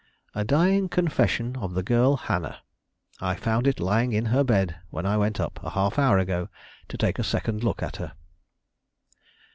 "A 0.33 0.43
dying 0.43 0.89
confession 0.89 1.55
of 1.57 1.75
the 1.75 1.83
girl 1.83 2.17
Hannah. 2.17 2.63
I 3.19 3.35
found 3.35 3.67
it 3.67 3.79
lying 3.79 4.13
in 4.13 4.25
her 4.33 4.43
bed 4.43 4.77
when 4.89 5.05
I 5.05 5.15
went 5.15 5.39
up, 5.39 5.61
a 5.63 5.69
half 5.69 5.99
hour 5.99 6.17
ago, 6.17 6.49
to 6.87 6.97
take 6.97 7.19
a 7.19 7.23
second 7.23 7.63
look 7.63 7.83
at 7.83 7.97
her." 7.97 8.13